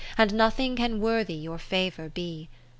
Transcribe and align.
And 0.17 0.33
nothing 0.33 0.77
can 0.77 0.99
worthy 0.99 1.35
your 1.35 1.59
favour 1.59 2.09
be. 2.09 2.49